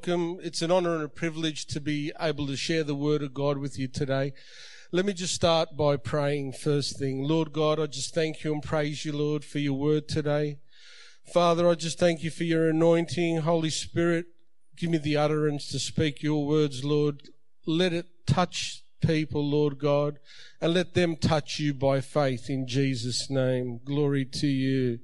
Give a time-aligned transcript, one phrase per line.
[0.00, 0.38] welcome.
[0.42, 3.58] It's an honor and a privilege to be able to share the word of God
[3.58, 4.32] with you today.
[4.92, 7.22] Let me just start by praying first thing.
[7.22, 10.56] Lord God, I just thank you and praise you, Lord, for your word today.
[11.34, 13.42] Father, I just thank you for your anointing.
[13.42, 14.24] Holy Spirit,
[14.74, 17.28] give me the utterance to speak your words, Lord.
[17.66, 20.18] Let it touch people, Lord God,
[20.62, 23.80] and let them touch you by faith in Jesus' name.
[23.84, 25.00] Glory to you.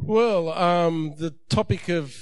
[0.00, 2.14] Well, um, the topic of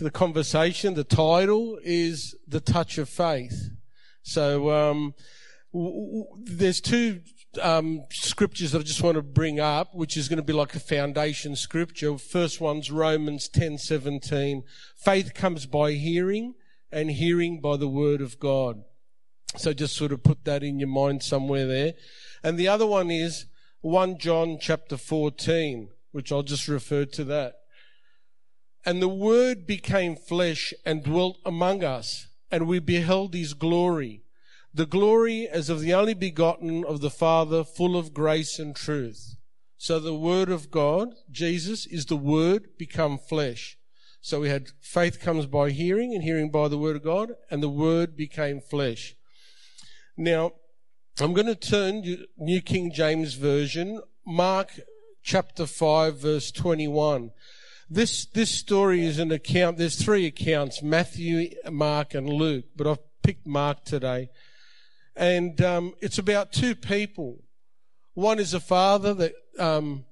[0.00, 3.70] the conversation, the title is The Touch of Faith.
[4.22, 5.14] So, um,
[5.72, 7.20] w- w- there's two
[7.62, 10.74] um, scriptures that I just want to bring up, which is going to be like
[10.74, 12.18] a foundation scripture.
[12.18, 14.64] First one's Romans 10:17.
[14.96, 16.54] Faith comes by hearing,
[16.90, 18.82] and hearing by the word of God.
[19.56, 21.94] So just sort of put that in your mind somewhere there.
[22.42, 23.46] And the other one is
[23.82, 27.54] 1 John chapter 14 which I'll just refer to that.
[28.84, 34.22] And the Word became flesh and dwelt among us, and we beheld His glory,
[34.72, 39.36] the glory as of the only begotten of the Father, full of grace and truth.
[39.76, 43.76] So the Word of God, Jesus, is the Word become flesh.
[44.22, 47.62] So we had faith comes by hearing, and hearing by the Word of God, and
[47.62, 49.14] the Word became flesh.
[50.16, 50.52] Now,
[51.18, 54.72] I'm going to turn New King James Version, Mark
[55.22, 57.32] chapter 5, verse 21.
[57.88, 63.22] This, this story is an account, there's three accounts Matthew, Mark, and Luke, but I've
[63.22, 64.30] picked Mark today.
[65.16, 67.42] And um, it's about two people.
[68.14, 70.04] One is a father that um,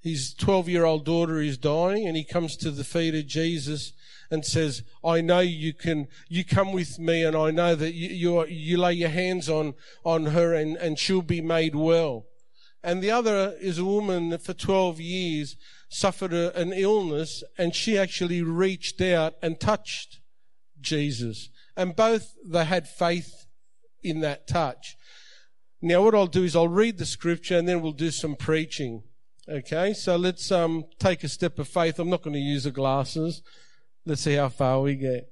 [0.00, 3.92] his 12 year old daughter is dying, and he comes to the feet of Jesus
[4.30, 8.08] and says, I know you can, you come with me, and I know that you,
[8.08, 12.26] you, you lay your hands on, on her, and, and she'll be made well
[12.86, 15.56] and the other is a woman that for 12 years
[15.88, 20.20] suffered a, an illness and she actually reached out and touched
[20.80, 21.50] Jesus.
[21.76, 23.46] And both they had faith
[24.04, 24.96] in that touch.
[25.82, 29.02] Now what I'll do is I'll read the scripture and then we'll do some preaching.
[29.48, 31.98] Okay, so let's um, take a step of faith.
[31.98, 33.42] I'm not going to use the glasses.
[34.04, 35.28] Let's see how far we get.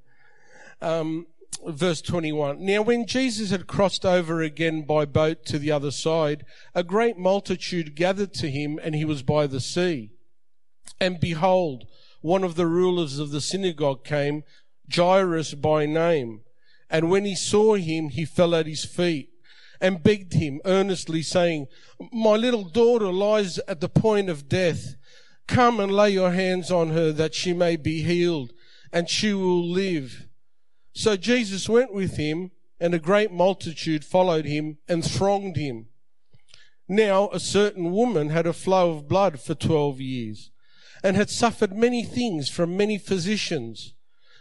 [0.82, 1.28] Um,
[1.66, 2.64] verse 21.
[2.64, 6.44] Now, when Jesus had crossed over again by boat to the other side,
[6.74, 10.10] a great multitude gathered to him, and he was by the sea.
[11.00, 11.84] And behold,
[12.20, 14.44] one of the rulers of the synagogue came,
[14.92, 16.40] Jairus by name.
[16.90, 19.30] And when he saw him, he fell at his feet
[19.80, 21.66] and begged him earnestly, saying,
[22.12, 24.94] My little daughter lies at the point of death.
[25.46, 28.52] Come and lay your hands on her that she may be healed,
[28.92, 30.26] and she will live.
[30.94, 35.86] So Jesus went with him, and a great multitude followed him and thronged him.
[36.88, 40.50] Now a certain woman had a flow of blood for twelve years,
[41.02, 43.94] and had suffered many things from many physicians.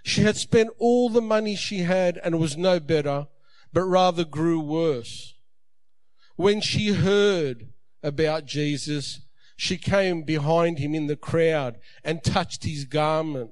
[0.03, 3.27] She had spent all the money she had and was no better,
[3.71, 5.33] but rather grew worse.
[6.35, 7.69] When she heard
[8.03, 9.21] about Jesus,
[9.55, 13.51] she came behind him in the crowd and touched his garment.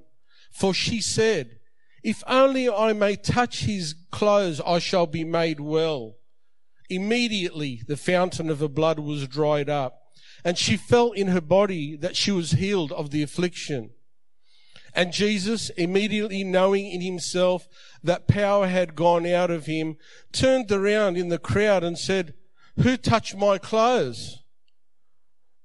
[0.50, 1.58] For she said,
[2.02, 6.16] if only I may touch his clothes, I shall be made well.
[6.90, 10.02] Immediately the fountain of her blood was dried up,
[10.44, 13.90] and she felt in her body that she was healed of the affliction.
[14.94, 17.66] And Jesus, immediately knowing in himself
[18.02, 19.96] that power had gone out of him,
[20.32, 22.34] turned around in the crowd and said,
[22.82, 24.40] Who touched my clothes?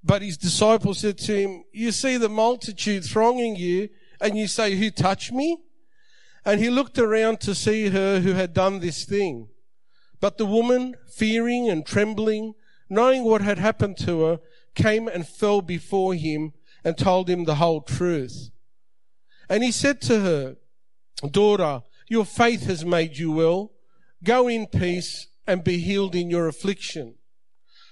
[0.03, 3.89] But his disciples said to him, You see the multitude thronging you,
[4.21, 5.57] and you say, Who touched me?
[6.47, 9.50] And he looked around to see her who had done this thing.
[10.22, 12.53] But the woman, fearing and trembling,
[12.90, 14.40] knowing what had happened to her,
[14.74, 16.53] came and fell before him
[16.85, 18.50] and told him the whole truth.
[19.50, 20.56] And he said to her,
[21.30, 23.74] Daughter, your faith has made you well.
[24.24, 27.16] Go in peace and be healed in your affliction.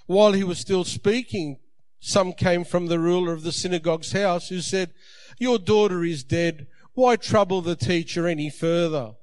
[0.05, 1.59] While he was still speaking,
[1.99, 4.93] some came from the ruler of the synagogue's house who said,
[5.39, 9.13] Your daughter is dead why trouble the teacher any further?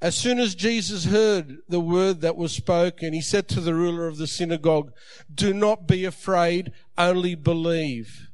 [0.00, 4.08] As soon as Jesus heard the word that was spoken, he said to the ruler
[4.08, 4.92] of the synagogue,
[5.32, 8.28] Do not be afraid, only believe.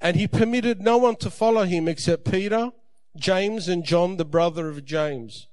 [0.00, 2.70] And he permitted no one to follow him except Peter,
[3.16, 5.48] James, and John, the brother of James.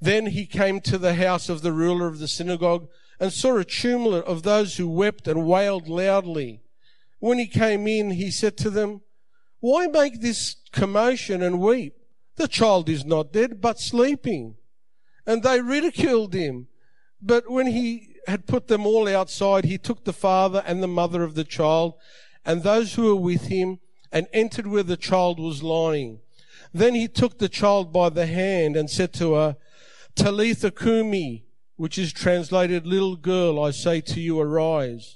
[0.00, 2.88] Then he came to the house of the ruler of the synagogue
[3.20, 6.62] and saw a tumult of those who wept and wailed loudly.
[7.18, 9.02] When he came in, he said to them,
[9.66, 11.96] why make this commotion and weep?
[12.36, 14.54] The child is not dead, but sleeping.
[15.26, 16.68] And they ridiculed him.
[17.20, 21.24] But when he had put them all outside, he took the father and the mother
[21.24, 21.94] of the child
[22.44, 23.80] and those who were with him
[24.12, 26.20] and entered where the child was lying.
[26.72, 29.56] Then he took the child by the hand and said to her,
[30.14, 35.15] Talitha Kumi, which is translated, little girl, I say to you, arise.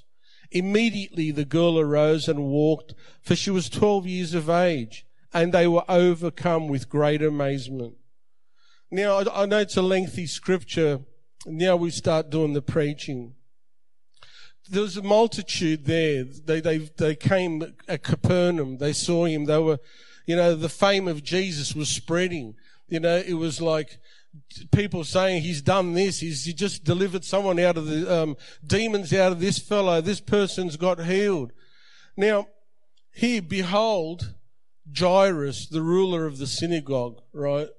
[0.51, 5.67] Immediately the girl arose and walked, for she was 12 years of age, and they
[5.67, 7.95] were overcome with great amazement.
[8.91, 10.99] Now, I know it's a lengthy scripture.
[11.45, 13.35] Now we start doing the preaching.
[14.69, 16.25] There was a multitude there.
[16.25, 18.77] They, they, they came at Capernaum.
[18.77, 19.45] They saw him.
[19.45, 19.79] They were,
[20.25, 22.55] you know, the fame of Jesus was spreading.
[22.89, 23.99] You know, it was like
[24.71, 26.19] people saying he's done this.
[26.19, 30.01] He's he just delivered someone out of the um, demons out of this fellow.
[30.01, 31.51] This person's got healed.
[32.17, 32.47] Now,
[33.13, 34.33] here, behold,
[34.97, 37.69] Jairus, the ruler of the synagogue, right?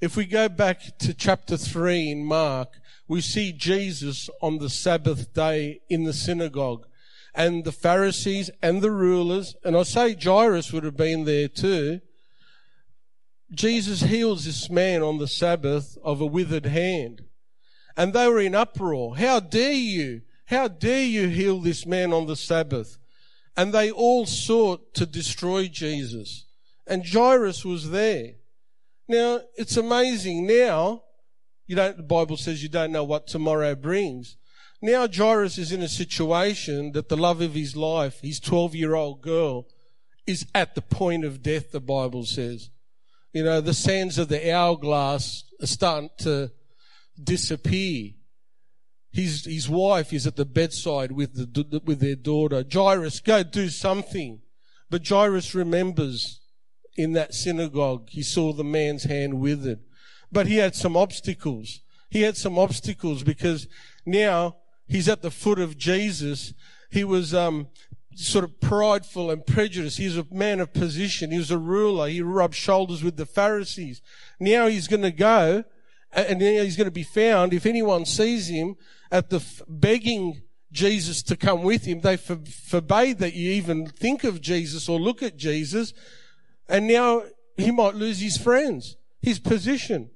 [0.00, 5.32] If we go back to chapter 3 in Mark, we see Jesus on the Sabbath
[5.32, 6.86] day in the synagogue.
[7.34, 12.00] And the Pharisees and the rulers, and I say Jairus would have been there too.
[13.52, 17.22] Jesus heals this man on the Sabbath of a withered hand.
[17.96, 19.16] And they were in uproar.
[19.16, 20.22] How dare you?
[20.46, 22.98] How dare you heal this man on the Sabbath?
[23.56, 26.46] And they all sought to destroy Jesus.
[26.86, 28.32] And Jairus was there.
[29.08, 30.46] Now, it's amazing.
[30.46, 31.02] Now,
[31.66, 34.36] you don't, the Bible says you don't know what tomorrow brings.
[34.84, 38.94] Now Jairus is in a situation that the love of his life, his 12 year
[38.96, 39.68] old girl,
[40.26, 42.70] is at the point of death, the Bible says.
[43.32, 46.50] You know, the sands of the hourglass are starting to
[47.22, 48.12] disappear.
[49.10, 52.64] His, his wife is at the bedside with, the, with their daughter.
[52.70, 54.40] Jairus, go do something.
[54.90, 56.40] But Jairus remembers
[56.96, 59.80] in that synagogue, he saw the man's hand withered.
[60.30, 61.80] But he had some obstacles.
[62.10, 63.68] He had some obstacles because
[64.04, 64.56] now
[64.86, 66.52] he's at the foot of Jesus.
[66.90, 67.68] He was um,
[68.14, 69.98] sort of prideful and prejudiced.
[69.98, 71.30] He was a man of position.
[71.30, 72.08] He was a ruler.
[72.08, 74.02] He rubbed shoulders with the Pharisees.
[74.38, 75.64] Now he's going to go
[76.12, 77.52] and now he's going to be found.
[77.54, 78.76] If anyone sees him
[79.10, 84.40] at the begging Jesus to come with him, they forbade that you even think of
[84.40, 85.94] Jesus or look at Jesus.
[86.68, 87.22] And now
[87.56, 90.10] he might lose his friends, his position.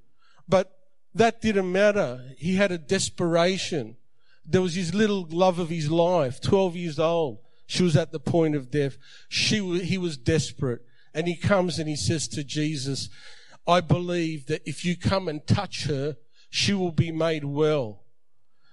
[0.48, 0.72] But
[1.14, 2.32] that didn't matter.
[2.36, 3.96] He had a desperation.
[4.44, 7.38] There was his little love of his life, 12 years old.
[7.66, 8.96] She was at the point of death.
[9.28, 10.82] She, he was desperate.
[11.12, 13.08] And he comes and he says to Jesus,
[13.66, 16.16] I believe that if you come and touch her,
[16.50, 18.04] she will be made well.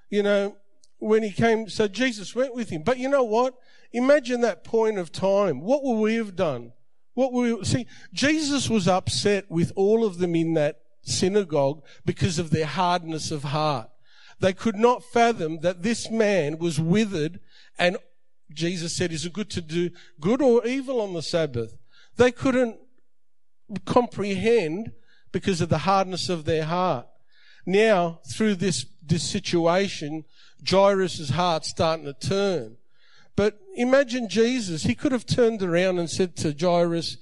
[0.09, 0.57] You know,
[0.99, 2.83] when he came, so Jesus went with him.
[2.83, 3.55] But you know what?
[3.91, 5.61] Imagine that point of time.
[5.61, 6.73] What would we have done?
[7.13, 12.39] What would we see, Jesus was upset with all of them in that synagogue because
[12.39, 13.89] of their hardness of heart.
[14.39, 17.39] They could not fathom that this man was withered
[17.77, 17.97] and
[18.51, 21.77] Jesus said, is it good to do good or evil on the Sabbath?
[22.17, 22.77] They couldn't
[23.85, 24.91] comprehend
[25.31, 27.07] because of the hardness of their heart.
[27.65, 30.25] Now, through this, this situation,
[30.67, 32.77] Jairus' heart's starting to turn.
[33.35, 34.83] But imagine Jesus.
[34.83, 37.17] He could have turned around and said to Jairus,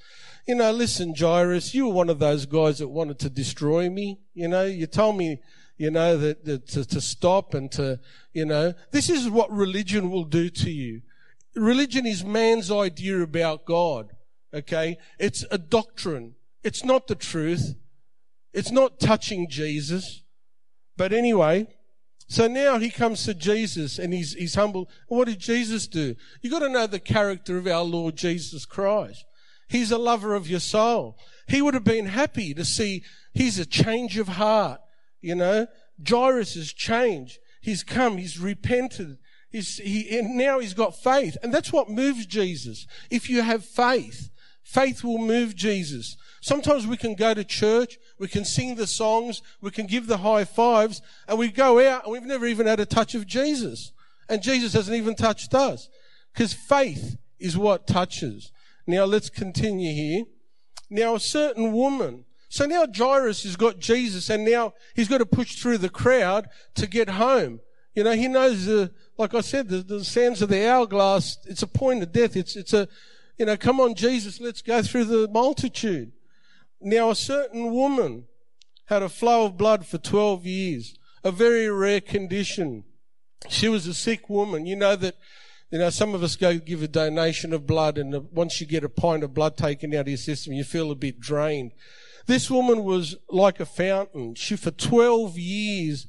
[0.48, 4.20] you know, listen, Jairus, you were one of those guys that wanted to destroy me.
[4.34, 5.40] You know, you told me,
[5.78, 8.00] you know, that, that to, to stop and to,
[8.34, 11.02] you know, this is what religion will do to you.
[11.56, 14.12] Religion is man's idea about God.
[14.54, 14.98] Okay.
[15.20, 16.36] It's a doctrine.
[16.64, 17.76] It's not the truth.
[18.54, 20.24] It's not touching Jesus.
[20.98, 21.68] But anyway,
[22.28, 24.90] so now he comes to Jesus and he's, he's humble.
[25.08, 26.16] What did Jesus do?
[26.42, 29.26] You've got to know the character of our Lord Jesus Christ.
[29.68, 31.18] He's a lover of your soul.
[31.48, 33.04] He would have been happy to see
[33.34, 34.82] he's a change of heart.
[35.22, 35.68] You know,
[36.08, 37.40] Jairus has changed.
[37.62, 38.18] He's come.
[38.18, 39.18] He's repented.
[39.52, 41.38] He's, he, and now he's got faith.
[41.44, 42.88] And that's what moves Jesus.
[43.10, 44.30] If you have faith,
[44.64, 46.16] faith will move Jesus.
[46.42, 50.18] Sometimes we can go to church, we can sing the songs, we can give the
[50.18, 53.92] high fives, and we go out and we've never even had a touch of Jesus.
[54.30, 55.90] And Jesus hasn't even touched us.
[56.34, 58.52] Because faith is what touches.
[58.88, 60.24] Now let's continue here.
[60.90, 65.26] Now a certain woman, so now Jairus has got Jesus and now he's got to
[65.26, 67.60] push through the crowd to get home.
[67.96, 68.92] You know, he knows the,
[69.22, 72.36] like I said, the, the sands of the hourglass, it's a point of death.
[72.36, 72.88] It's, it's a,
[73.38, 76.12] you know, come on, Jesus, let's go through the multitude.
[76.82, 78.26] Now, a certain woman
[78.86, 82.84] had a flow of blood for 12 years, a very rare condition.
[83.48, 84.66] She was a sick woman.
[84.66, 85.16] You know that,
[85.70, 88.84] you know, some of us go give a donation of blood and once you get
[88.84, 91.74] a pint of blood taken out of your system, you feel a bit drained.
[92.26, 94.34] This woman was like a fountain.
[94.34, 96.08] She, for 12 years,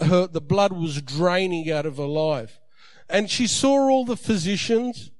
[0.00, 2.60] her, the blood was draining out of her life.
[3.08, 5.10] And she saw all the physicians.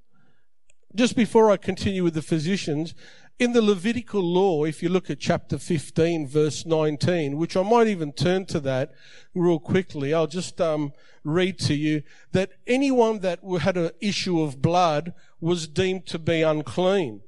[0.94, 2.94] Just before I continue with the physicians,
[3.40, 7.86] in the Levitical law, if you look at chapter 15, verse 19, which I might
[7.86, 8.92] even turn to that
[9.34, 10.92] real quickly, I'll just um,
[11.24, 16.42] read to you that anyone that had an issue of blood was deemed to be
[16.42, 17.22] unclean,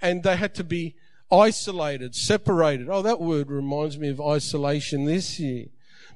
[0.00, 0.94] and they had to be
[1.32, 2.88] isolated, separated.
[2.88, 5.66] Oh, that word reminds me of isolation this year.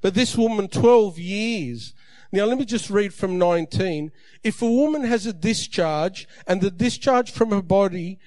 [0.01, 1.95] But this woman, 12 years.
[2.33, 4.13] Now let me just read from 19.
[4.45, 8.19] If a woman has a discharge and the discharge from her body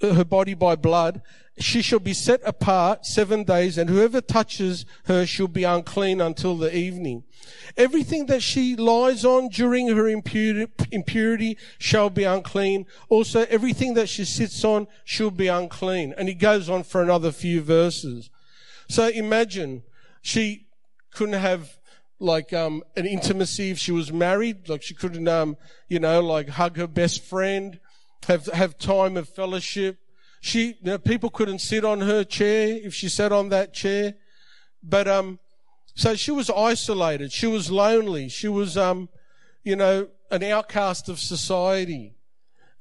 [0.00, 1.22] her body by blood,
[1.58, 6.56] she shall be set apart seven days, and whoever touches her shall be unclean until
[6.56, 7.24] the evening.
[7.76, 12.84] Everything that she lies on during her impurity, shall be unclean.
[13.08, 16.12] Also, everything that she sits on shall be unclean.
[16.18, 18.28] And he goes on for another few verses.
[18.88, 19.82] So imagine
[20.26, 20.66] she
[21.12, 21.78] couldn't have
[22.18, 25.56] like um, an intimacy if she was married, like she couldn't, um,
[25.88, 27.78] you know, like hug her best friend
[28.26, 29.98] have, have time of fellowship.
[30.40, 34.14] She, you know, people couldn't sit on her chair if she sat on that chair.
[34.82, 35.38] But, um,
[35.94, 37.30] so she was isolated.
[37.30, 38.28] She was lonely.
[38.28, 39.08] She was, um,
[39.62, 42.16] you know, an outcast of society.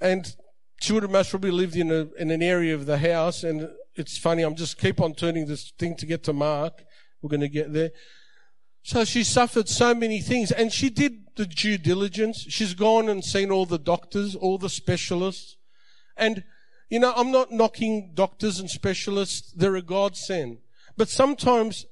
[0.02, 0.36] And
[0.82, 3.44] she would have most probably lived in a, in an area of the house.
[3.44, 4.42] And it's funny.
[4.42, 6.84] I'm just keep on turning this thing to get to Mark.
[7.26, 7.90] We're going to get there.
[8.84, 12.46] So she suffered so many things and she did the due diligence.
[12.50, 15.58] She's gone and seen all the doctors, all the specialists.
[16.16, 16.44] And,
[16.88, 19.52] you know, I'm not knocking doctors and specialists.
[19.54, 20.60] They're a godsend.
[20.98, 21.88] But sometimes,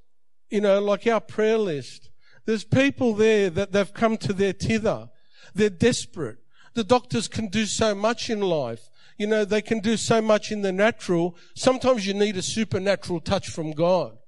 [0.52, 2.12] you know, like our prayer list,
[2.46, 5.10] there's people there that they've come to their tither.
[5.56, 6.38] They're desperate.
[6.75, 8.92] The doctors can do so much in life.
[9.18, 11.36] You know, they can do so much in the natural.
[11.56, 14.20] Sometimes you need a supernatural touch from God.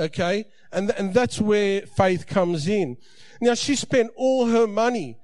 [0.00, 0.46] Okay?
[0.72, 2.96] And, and that's where faith comes in.
[3.40, 5.18] Now she spent all her money.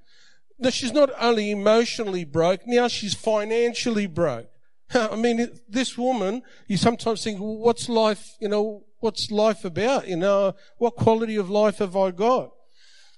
[0.58, 4.48] Now she's not only emotionally broke, now she's financially broke.
[4.94, 10.08] I mean, this woman, you sometimes think, well, what's life, you know, what's life about?
[10.08, 12.52] You know, what quality of life have I got?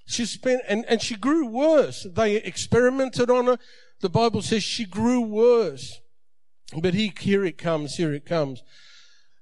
[0.05, 2.07] She spent, and, and she grew worse.
[2.11, 3.57] They experimented on her.
[4.01, 5.99] The Bible says she grew worse.
[6.75, 8.63] But he, here it comes, here it comes.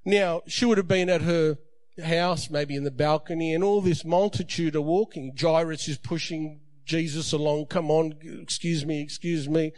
[0.06, 1.58] Now, she would have been at her
[2.04, 5.36] house, maybe in the balcony, and all this multitude are walking.
[5.40, 7.68] Jairus is pushing Jesus along.
[7.68, 9.74] Come on, excuse me, excuse me.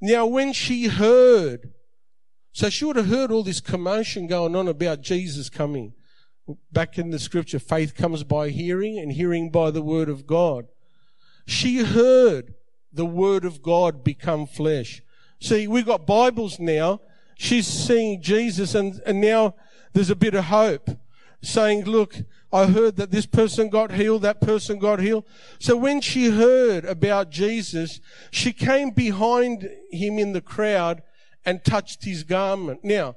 [0.00, 1.72] Now, when she heard,
[2.52, 5.94] so she would have heard all this commotion going on about Jesus coming.
[6.72, 10.66] Back in the scripture, faith comes by hearing and hearing by the word of God.
[11.46, 12.54] She heard
[12.92, 15.02] the word of God become flesh.
[15.40, 17.00] See, we've got Bibles now.
[17.36, 19.54] She's seeing Jesus and, and now
[19.92, 20.90] there's a bit of hope
[21.42, 22.16] saying, look,
[22.52, 25.24] I heard that this person got healed, that person got healed.
[25.58, 31.02] So when she heard about Jesus, she came behind him in the crowd
[31.44, 32.84] and touched his garment.
[32.84, 33.16] Now,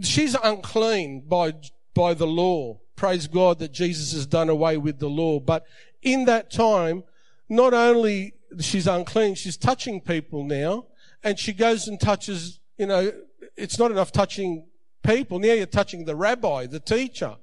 [0.00, 1.54] she's unclean by,
[1.94, 2.80] by the law.
[2.96, 5.40] Praise God that Jesus has done away with the law.
[5.40, 5.64] But
[6.02, 7.04] in that time,
[7.48, 10.86] not only she's unclean, she's touching people now,
[11.22, 13.10] and she goes and touches, you know,
[13.56, 14.66] it's not enough touching
[15.04, 15.38] people.
[15.38, 17.36] Now you're touching the rabbi, the teacher.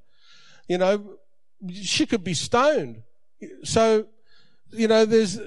[0.68, 1.18] You know,
[1.74, 3.04] she could be stoned.
[3.64, 4.08] So,
[4.72, 5.40] you know, there's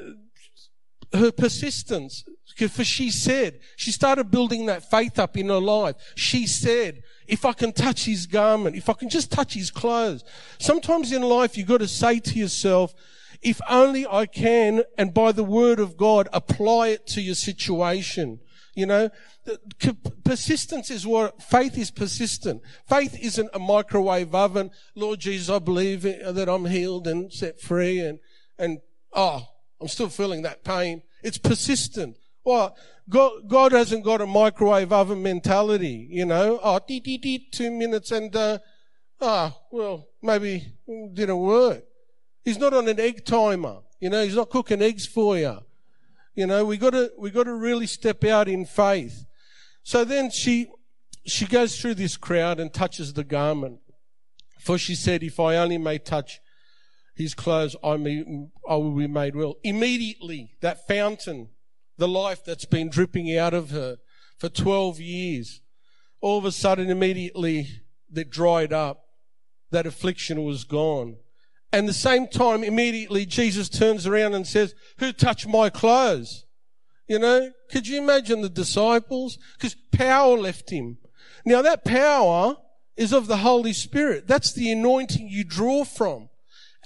[1.13, 2.25] her persistence.
[2.57, 5.97] For she said, she started building that faith up in her life.
[6.15, 10.23] She said, if I can touch his garment, if I can just touch his clothes.
[10.59, 12.95] Sometimes in life you've got to say to yourself,
[13.43, 18.39] if only I can, and by the word of God, apply it to your situation.
[18.75, 19.11] You know,
[20.25, 22.63] persistence is what faith is persistent.
[22.89, 24.71] Faith isn't a microwave oven.
[24.97, 28.19] Lord Jesus, I believe that I'm healed and set free and,
[28.59, 28.81] and,
[29.13, 29.47] oh,
[29.81, 31.03] I'm still feeling that pain.
[31.23, 32.17] It's persistent.
[32.45, 32.77] Well,
[33.09, 36.59] God, God hasn't got a microwave oven mentality, you know.
[36.63, 38.59] Oh, dee, dee, dee, two minutes and, uh,
[39.21, 41.85] ah, well, maybe didn't work.
[42.45, 43.79] He's not on an egg timer.
[44.01, 45.61] You know, he's not cooking eggs for you.
[46.35, 49.25] You know, we gotta, we gotta really step out in faith.
[49.83, 50.69] So then she,
[51.27, 53.81] she goes through this crowd and touches the garment.
[54.59, 56.41] For she said, if I only may touch
[57.15, 58.25] his clothes, I, may,
[58.69, 59.57] I will be made well.
[59.63, 61.51] Immediately, that fountain,
[61.99, 63.99] the life that's been dripping out of her
[64.39, 65.61] for 12 years,
[66.21, 67.69] all of a sudden, immediately,
[68.11, 69.03] that dried up.
[69.71, 71.17] That affliction was gone.
[71.75, 76.45] And the same time, immediately Jesus turns around and says, who touched my clothes?
[77.09, 79.39] You know, could you imagine the disciples?
[79.55, 80.99] Because power left him.
[81.45, 82.59] Now that power
[82.97, 84.29] is of the Holy Spirit.
[84.29, 86.29] That's the anointing you draw from.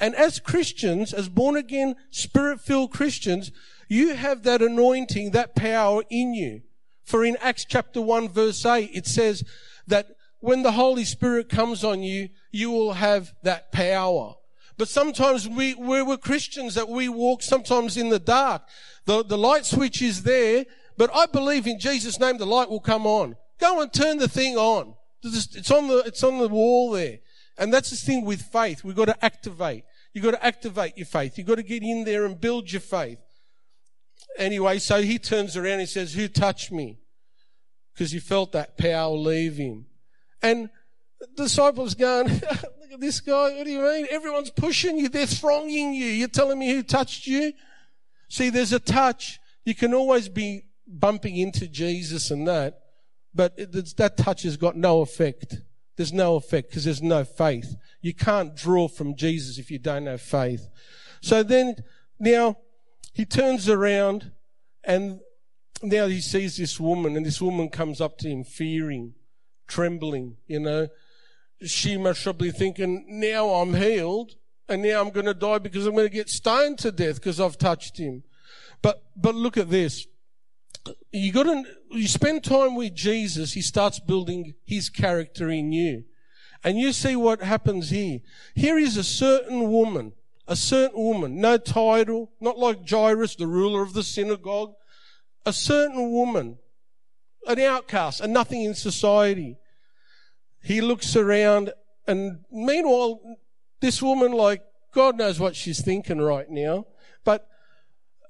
[0.01, 3.53] And as Christians, as born again, spirit filled Christians,
[3.91, 6.63] you have that anointing, that power in you.
[7.05, 9.45] For in Acts chapter 1 verse 8, it says
[9.87, 10.07] that
[10.39, 14.37] when the Holy Spirit comes on you, you will have that power.
[14.79, 18.63] But sometimes we, we're, Christians that we walk sometimes in the dark.
[19.07, 20.65] The, the light switch is there,
[20.97, 23.37] but I believe in Jesus' name the light will come on.
[23.59, 24.95] Go and turn the thing on.
[25.25, 27.19] It's on the, it's on the wall there.
[27.59, 28.85] And that's the thing with faith.
[28.85, 29.83] We've got to activate.
[30.13, 31.37] You've got to activate your faith.
[31.37, 33.19] You've got to get in there and build your faith.
[34.37, 37.01] Anyway, so he turns around and says, who touched me?
[37.93, 39.87] Because he felt that power leave him.
[40.41, 40.71] And
[41.21, 43.57] the disciples going, look at this guy.
[43.57, 44.07] What do you mean?
[44.11, 45.09] Everyone's pushing you.
[45.09, 46.07] They're thronging you.
[46.07, 47.53] You're telling me who touched you?
[48.29, 49.41] See, there's a touch.
[49.65, 52.81] You can always be bumping into Jesus and that,
[53.35, 55.59] but it, that touch has got no effect.
[55.97, 57.75] There's no effect because there's no faith.
[58.01, 60.69] You can't draw from Jesus if you don't have faith.
[61.21, 61.77] So then,
[62.21, 62.57] now,
[63.13, 64.31] he turns around
[64.85, 65.21] and
[65.83, 69.15] now he sees this woman and this woman comes up to him fearing,
[69.67, 70.89] trembling, you know.
[71.65, 74.37] She must probably thinking, now I'm healed
[74.69, 77.41] and now I'm going to die because I'm going to get stoned to death because
[77.41, 78.23] I've touched him.
[78.83, 80.07] But, but look at this.
[81.11, 86.05] You got to, you spend time with Jesus, he starts building his character in you.
[86.65, 88.21] And you see what happens here.
[88.55, 90.13] Here is a certain woman
[90.49, 94.73] a certain woman, no title, not like Jairus, the ruler of the synagogue,
[95.45, 96.59] a certain woman,
[97.47, 99.59] an outcast, and nothing in society.
[100.63, 101.73] He looks around,
[102.07, 103.21] and meanwhile,
[103.81, 104.63] this woman, like,
[104.93, 106.87] God knows what she's thinking right now,
[107.25, 107.49] but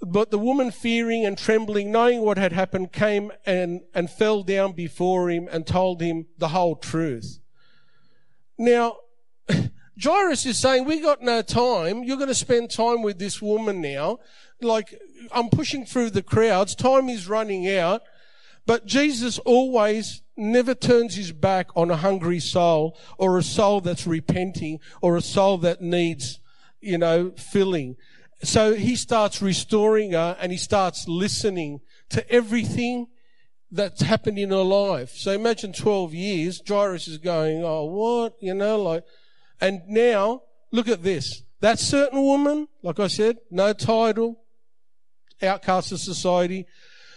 [0.00, 4.72] but the woman fearing and trembling, knowing what had happened, came and, and fell down
[4.72, 7.40] before him and told him the whole truth.
[8.56, 8.96] Now,
[10.00, 12.04] Jairus is saying, we got no time.
[12.04, 14.18] You're going to spend time with this woman now.
[14.60, 14.96] Like,
[15.32, 16.74] I'm pushing through the crowds.
[16.74, 18.02] Time is running out.
[18.66, 24.06] But Jesus always never turns his back on a hungry soul or a soul that's
[24.06, 26.40] repenting or a soul that needs,
[26.80, 27.96] you know, filling.
[28.42, 33.08] So he starts restoring her and he starts listening to everything
[33.70, 35.10] that's happened in her life.
[35.10, 38.34] So imagine 12 years, Jairus is going, oh, what?
[38.40, 39.04] You know, like,
[39.60, 41.42] and now, look at this.
[41.60, 44.40] That certain woman, like I said, no title,
[45.42, 46.66] outcast of society.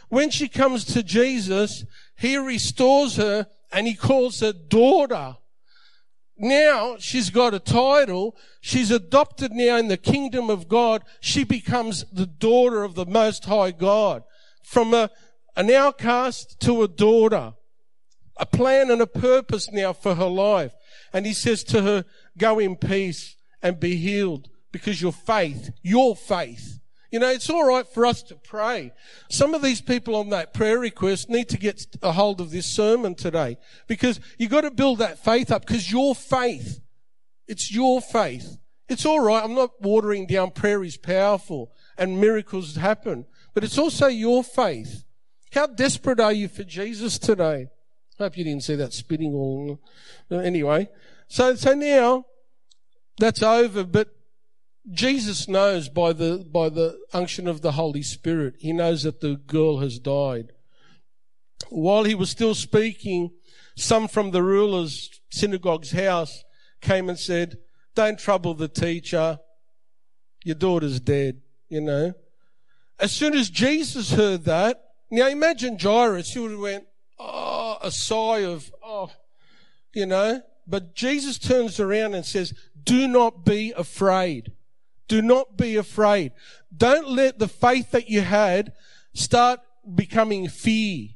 [0.10, 1.86] When she comes to Jesus,
[2.22, 5.38] he restores her and he calls her daughter.
[6.38, 8.38] Now she's got a title.
[8.62, 11.02] She's adopted now in the kingdom of God.
[11.20, 14.22] She becomes the daughter of the Most High God.
[14.64, 15.10] From a,
[15.56, 17.54] an outcast to a daughter.
[18.38, 20.74] A plan and a purpose now for her life.
[21.12, 22.06] And he says to her,
[22.38, 26.81] go in peace and be healed because your faith, your faith.
[27.12, 28.94] You know, it's all right for us to pray.
[29.30, 32.66] Some of these people on that prayer request need to get a hold of this
[32.66, 36.80] sermon today because you've got to build that faith up because your faith,
[37.48, 38.58] it's your faith.
[38.88, 39.44] It's all right.
[39.44, 45.04] I'm not watering down prayer is powerful and miracles happen, but it's also your faith.
[45.52, 47.68] How desperate are you for Jesus today?
[48.20, 49.82] I hope you didn't see that spitting all.
[50.32, 50.88] Anyway,
[51.28, 52.26] so, so now
[53.18, 54.16] that's over, but
[54.90, 59.36] Jesus knows by the, by the unction of the Holy Spirit, he knows that the
[59.36, 60.54] girl has died.
[61.70, 63.32] While he was still speaking,
[63.76, 66.44] some from the ruler's synagogue's house
[66.82, 67.58] came and said,
[67.96, 69.40] don't trouble the teacher.
[70.44, 72.14] Your daughter's dead, you know.
[73.00, 76.86] As soon as Jesus heard that, now imagine Jairus, he would have went,
[77.20, 79.12] oh, a sigh of, oh,
[79.94, 84.54] you know, but Jesus turns around and says, do not be afraid.
[85.12, 86.32] Do not be afraid.
[86.76, 88.72] Don't let the faith that you had
[89.14, 89.60] start
[89.94, 91.10] becoming fear,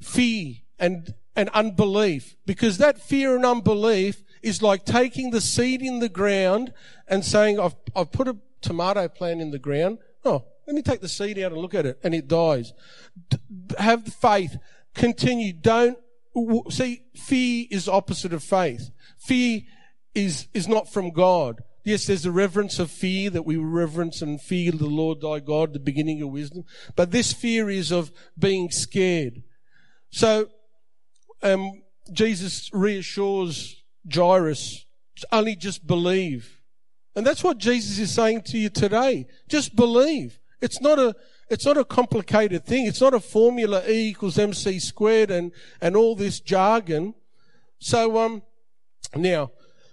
[0.00, 2.36] fear and, and unbelief.
[2.46, 6.72] Because that fear and unbelief is like taking the seed in the ground
[7.08, 9.98] and saying, I've, I've put a tomato plant in the ground.
[10.24, 12.72] Oh, let me take the seed out and look at it and it dies.
[13.28, 13.38] D-
[13.76, 14.56] have faith.
[14.94, 15.52] Continue.
[15.52, 15.98] Don't
[16.70, 18.92] See, fear is opposite of faith.
[19.18, 19.62] Fear
[20.14, 21.64] is, is not from God.
[21.84, 25.72] Yes, there's a reverence of fear that we reverence and fear the Lord thy God,
[25.72, 26.64] the beginning of wisdom.
[26.94, 29.42] But this fear is of being scared.
[30.10, 30.48] So,
[31.42, 34.84] um, Jesus reassures Jairus,
[35.32, 36.60] only just believe.
[37.16, 39.26] And that's what Jesus is saying to you today.
[39.48, 40.38] Just believe.
[40.60, 41.14] It's not a,
[41.50, 42.86] it's not a complicated thing.
[42.86, 47.14] It's not a formula E equals MC squared and, and all this jargon.
[47.78, 48.42] So, um,
[49.14, 49.50] now,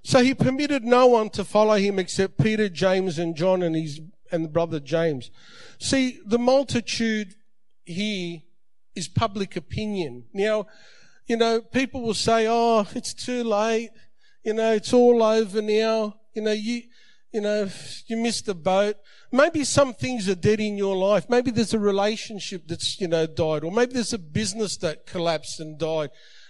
[0.09, 4.01] so he permitted no one to follow him except Peter, James, and John and his,
[4.31, 5.29] and the brother James.
[5.77, 7.35] See, the multitude
[7.85, 8.41] here
[8.95, 10.23] is public opinion.
[10.33, 10.65] Now,
[11.27, 13.91] you know, people will say, oh, it's too late.
[14.43, 16.15] You know, it's all over now.
[16.33, 16.81] You know, you,
[17.31, 17.69] you know,
[18.07, 18.95] you missed the boat.
[19.31, 21.29] Maybe some things are dead in your life.
[21.29, 25.59] Maybe there's a relationship that's, you know, died, or maybe there's a business that collapsed
[25.59, 26.09] and died.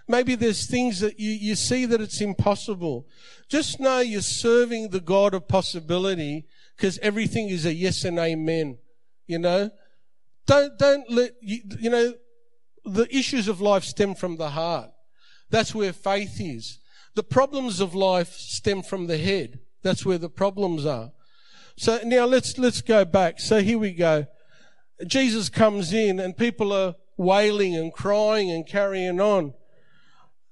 [0.09, 3.07] Maybe there's things that you, you see that it's impossible.
[3.47, 8.79] Just know you're serving the God of possibility because everything is a yes and amen.
[9.27, 9.69] You know?
[10.47, 12.13] Don't, don't let, you, you know,
[12.83, 14.89] the issues of life stem from the heart.
[15.51, 16.79] That's where faith is.
[17.13, 19.59] The problems of life stem from the head.
[19.83, 21.11] That's where the problems are.
[21.77, 23.39] So now let's, let's go back.
[23.39, 24.25] So here we go.
[25.05, 29.53] Jesus comes in and people are wailing and crying and carrying on.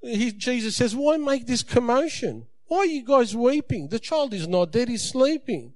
[0.02, 2.46] He, Jesus says, why make this commotion?
[2.68, 3.88] Why are you guys weeping?
[3.88, 5.74] The child is not dead, he's sleeping.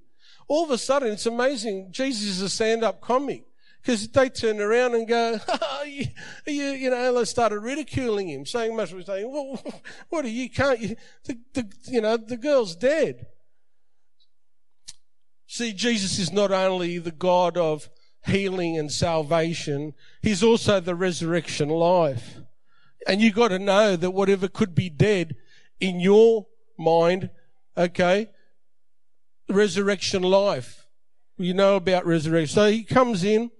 [0.48, 1.88] All of a sudden, it's amazing.
[1.90, 3.44] Jesus is a stand-up comic
[3.80, 6.06] because they turn around and go, oh, you,
[6.46, 9.60] you, you, know, they started ridiculing him, saying much was saying, well,
[10.10, 13.26] what are you, can't you, the, the, you know, the girl's dead.
[15.46, 17.90] See, Jesus is not only the God of
[18.24, 22.41] healing and salvation, He's also the resurrection life.
[23.06, 25.36] And you got to know that whatever could be dead
[25.80, 26.46] in your
[26.78, 27.30] mind,
[27.76, 28.28] okay,
[29.48, 30.86] resurrection life.
[31.36, 32.54] You know about resurrection.
[32.54, 33.50] So He comes in,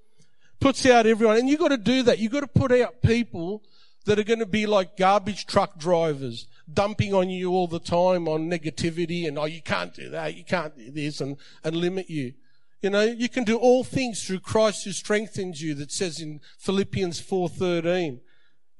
[0.61, 2.18] puts out everyone, and you got to do that.
[2.18, 3.62] You got to put out people
[4.05, 8.28] that are going to be like garbage truck drivers dumping on you all the time
[8.28, 12.09] on negativity and, oh, you can't do that, you can't do this and, and limit
[12.09, 12.35] you.
[12.81, 16.40] You know, you can do all things through Christ who strengthens you, that says in
[16.59, 18.20] Philippians 4.13.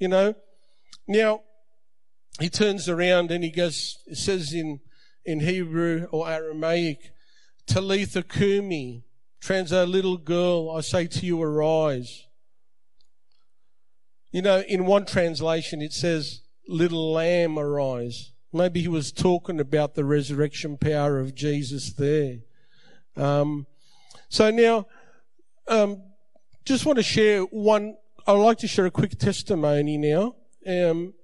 [0.01, 0.35] You know,
[1.13, 1.43] now,
[2.41, 4.81] he turns around and he goes, says in,
[5.25, 7.13] in Hebrew or Aramaic,
[7.67, 9.05] Talitha Kumi,
[9.41, 12.27] translate little girl, I say to you, arise.
[14.31, 18.33] You know, in one translation it says, little lamb arise.
[18.53, 22.39] Maybe he was talking about the resurrection power of Jesus there.
[23.17, 23.67] Um,
[24.29, 24.87] so now,
[25.69, 26.03] um,
[26.65, 27.97] just want to share one.
[28.27, 30.37] I'd like to share a quick testimony now.
[30.67, 31.15] Um,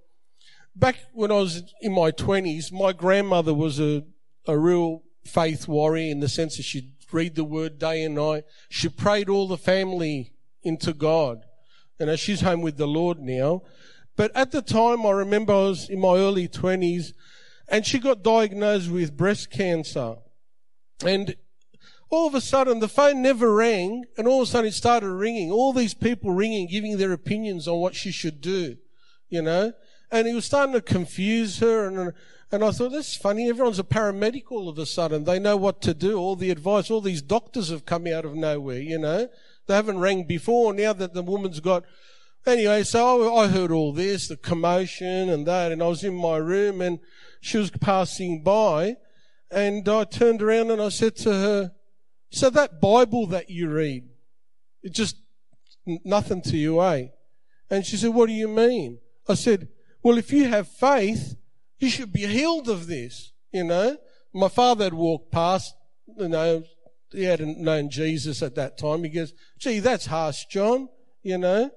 [0.74, 4.04] back when I was in my twenties, my grandmother was a
[4.48, 8.44] a real faith warrior in the sense that she'd read the word day and night.
[8.68, 11.44] She prayed all the family into God.
[12.00, 13.62] Know, she's home with the Lord now.
[14.16, 17.12] But at the time, I remember I was in my early 20s
[17.68, 20.16] and she got diagnosed with breast cancer.
[21.04, 21.36] And
[22.08, 25.10] all of a sudden, the phone never rang and all of a sudden it started
[25.10, 25.52] ringing.
[25.52, 28.76] All these people ringing, giving their opinions on what she should do,
[29.28, 29.72] you know?
[30.10, 32.12] And he was starting to confuse her and,
[32.50, 33.48] and I thought, this is funny.
[33.48, 35.24] Everyone's a paramedic all of a sudden.
[35.24, 36.16] They know what to do.
[36.18, 39.28] All the advice, all these doctors have come out of nowhere, you know?
[39.66, 40.72] They haven't rang before.
[40.72, 41.84] Now that the woman's got
[42.46, 46.38] Anyway, so I heard all this, the commotion and that, and I was in my
[46.38, 46.98] room and
[47.42, 48.96] she was passing by
[49.50, 51.72] and I turned around and I said to her,
[52.30, 54.08] so that Bible that you read,
[54.82, 55.16] it just
[55.86, 57.08] nothing to you, eh?
[57.70, 58.98] And she said, what do you mean?
[59.28, 59.68] I said,
[60.02, 61.36] well, if you have faith,
[61.78, 63.96] you should be healed of this, you know?
[64.32, 65.74] My father had walked past,
[66.16, 66.64] you know,
[67.10, 69.04] he hadn't known Jesus at that time.
[69.04, 70.88] He goes, gee, that's harsh, John,
[71.22, 71.70] you know?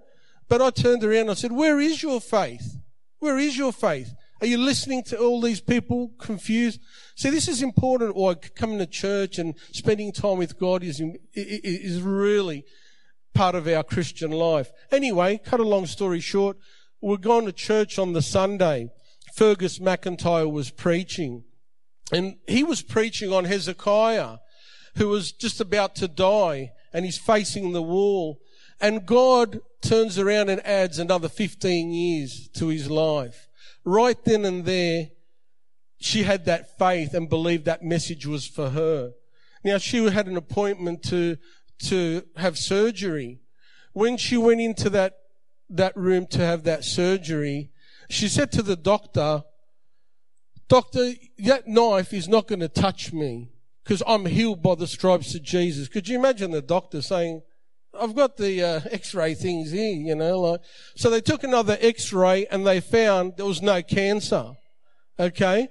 [0.51, 2.75] But I turned around and I said, Where is your faith?
[3.19, 4.13] Where is your faith?
[4.41, 6.81] Are you listening to all these people confused?
[7.15, 8.11] See, this is important.
[8.17, 11.01] Or coming to church and spending time with God is,
[11.33, 12.65] is really
[13.33, 14.69] part of our Christian life.
[14.91, 16.57] Anyway, cut a long story short,
[17.01, 18.91] we're going to church on the Sunday.
[19.33, 21.43] Fergus McIntyre was preaching
[22.11, 24.37] and he was preaching on Hezekiah
[24.97, 28.41] who was just about to die and he's facing the wall
[28.79, 33.47] and God turns around and adds another 15 years to his life.
[33.83, 35.09] Right then and there,
[35.99, 39.13] she had that faith and believed that message was for her.
[39.63, 41.37] Now she had an appointment to,
[41.83, 43.39] to have surgery.
[43.93, 45.20] When she went into that,
[45.75, 47.71] that room to have that surgery,
[48.09, 49.43] she said to the doctor,
[50.67, 53.49] Doctor, that knife is not going to touch me
[53.83, 55.89] because I'm healed by the stripes of Jesus.
[55.89, 57.41] Could you imagine the doctor saying,
[57.99, 60.39] I've got the uh, X-ray things here, you know.
[60.39, 60.61] Like,
[60.95, 64.53] so they took another X-ray and they found there was no cancer.
[65.19, 65.67] Okay,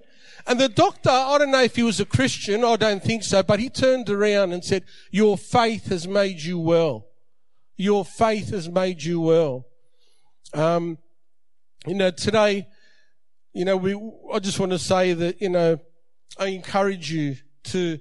[0.46, 3.42] and the doctor, I don't know if he was a Christian, I don't think so,
[3.42, 7.06] but he turned around and said, "Your faith has made you well.
[7.76, 9.66] Your faith has made you well."
[10.54, 10.98] Um,
[11.86, 12.66] you know, today,
[13.52, 13.94] you know, we.
[14.32, 15.78] I just want to say that you know,
[16.38, 17.98] I encourage you to,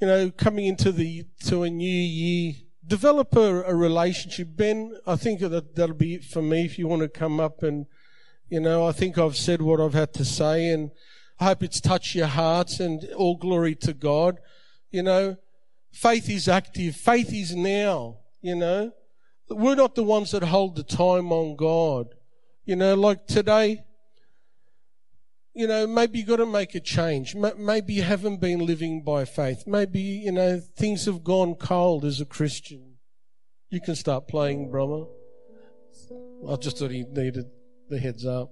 [0.00, 2.54] you know, coming into the to a new year
[2.86, 4.48] develop a, a relationship.
[4.56, 7.62] Ben, I think that that'll be it for me if you want to come up
[7.62, 7.86] and,
[8.48, 10.90] you know, I think I've said what I've had to say and
[11.40, 14.38] I hope it's touched your hearts and all glory to God.
[14.90, 15.36] You know,
[15.92, 16.94] faith is active.
[16.96, 18.92] Faith is now, you know.
[19.48, 22.14] We're not the ones that hold the time on God.
[22.64, 23.84] You know, like today,
[25.54, 27.34] you know, maybe you've got to make a change.
[27.34, 29.64] Maybe you haven't been living by faith.
[29.66, 32.94] Maybe, you know, things have gone cold as a Christian.
[33.70, 35.06] You can start playing, Brahma.
[36.48, 37.46] I just thought he needed
[37.88, 38.50] the heads up.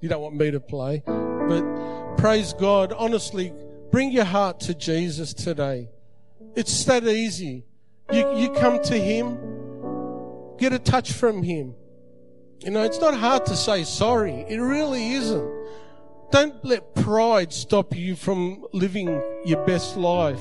[0.00, 1.02] You don't want me to play.
[1.06, 2.92] But praise God.
[2.92, 3.52] Honestly,
[3.90, 5.88] bring your heart to Jesus today.
[6.54, 7.64] It's that easy.
[8.12, 9.38] You, you come to Him,
[10.58, 11.74] get a touch from Him.
[12.60, 14.44] You know, it's not hard to say sorry.
[14.48, 15.66] It really isn't.
[16.30, 20.40] Don't let pride stop you from living your best life.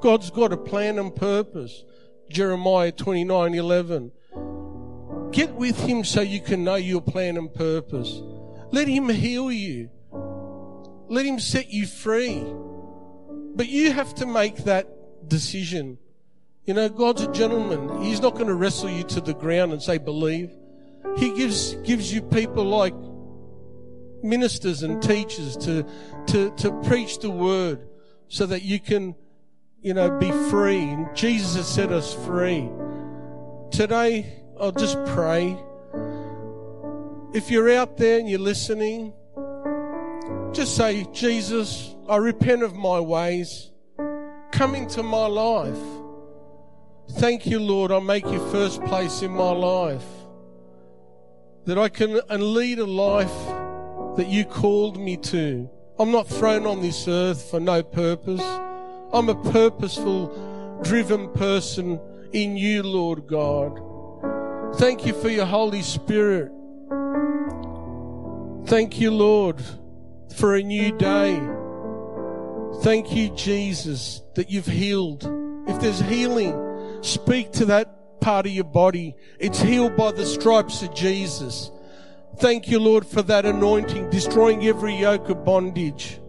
[0.00, 1.84] God's got a plan and purpose.
[2.30, 4.12] Jeremiah 29 11.
[5.32, 8.22] Get with Him so you can know your plan and purpose.
[8.70, 9.90] Let Him heal you.
[11.08, 12.44] Let Him set you free.
[13.54, 15.98] But you have to make that decision.
[16.68, 18.02] You know, God's a gentleman.
[18.02, 20.50] He's not going to wrestle you to the ground and say, believe.
[21.16, 22.92] He gives, gives you people like
[24.22, 25.86] ministers and teachers to,
[26.26, 27.88] to, to preach the word
[28.28, 29.14] so that you can,
[29.80, 30.82] you know, be free.
[30.82, 32.68] And Jesus has set us free.
[33.70, 35.56] Today, I'll just pray.
[37.32, 39.14] If you're out there and you're listening,
[40.52, 43.70] just say, Jesus, I repent of my ways.
[44.52, 45.97] Come into my life.
[47.12, 47.90] Thank you, Lord.
[47.90, 50.04] I make you first place in my life.
[51.64, 53.34] That I can lead a life
[54.16, 55.68] that you called me to.
[55.98, 58.42] I'm not thrown on this earth for no purpose.
[59.12, 62.00] I'm a purposeful, driven person
[62.32, 63.80] in you, Lord God.
[64.76, 66.52] Thank you for your Holy Spirit.
[68.66, 69.62] Thank you, Lord,
[70.36, 71.40] for a new day.
[72.82, 75.24] Thank you, Jesus, that you've healed.
[75.66, 76.54] If there's healing,
[77.00, 79.14] speak to that part of your body.
[79.38, 81.70] It's healed by the stripes of Jesus.
[82.38, 86.20] Thank you, Lord, for that anointing, destroying every yoke of bondage.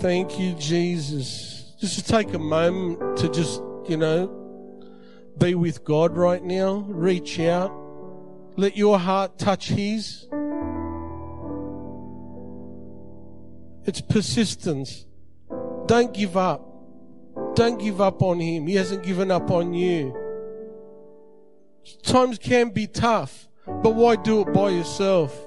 [0.00, 1.74] Thank you, Jesus.
[1.78, 4.28] Just to take a moment to just, you know,
[5.38, 6.84] be with God right now.
[6.88, 7.72] Reach out.
[8.56, 10.26] Let your heart touch His.
[13.84, 15.06] It's persistence.
[15.86, 16.69] Don't give up.
[17.60, 18.66] Don't give up on Him.
[18.66, 20.16] He hasn't given up on you.
[22.02, 25.38] Times can be tough, but why do it by yourself?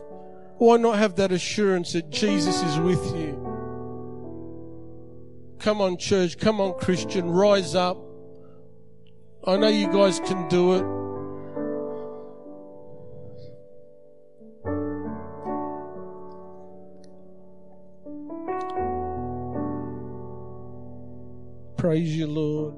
[0.59, 3.33] Why not have that assurance that Jesus is with you?
[5.57, 6.37] Come on, church.
[6.37, 7.31] Come on, Christian.
[7.31, 7.97] Rise up.
[9.47, 11.02] I know you guys can do it.
[21.83, 22.75] Praise you, Lord.